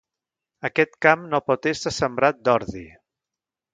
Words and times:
Aquest 0.69 0.95
camp 1.07 1.27
no 1.33 1.41
pot 1.49 1.69
ésser 1.73 1.93
sembrat 1.99 2.41
d'ordi. 2.49 2.87